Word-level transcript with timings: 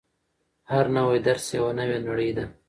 هر 0.71 0.85
نوی 0.95 1.17
درس 1.27 1.45
یوه 1.57 1.71
نوې 1.79 1.97
نړۍ 2.07 2.29
ده. 2.37 2.45